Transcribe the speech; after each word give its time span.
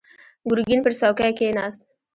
ګرګين 0.49 0.79
پر 0.83 0.93
څوکۍ 0.99 1.31
کېناست. 1.37 1.81